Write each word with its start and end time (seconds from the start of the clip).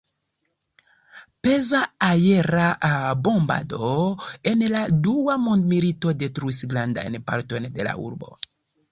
Peza 1.47 1.81
aera 2.05 2.63
bombado 3.27 3.89
en 4.51 4.63
la 4.75 4.81
dua 5.09 5.35
mondmilito 5.43 6.15
detruis 6.23 6.63
grandajn 6.73 7.19
partojn 7.29 7.69
de 7.77 7.87
la 7.89 7.95
urbo. 8.07 8.31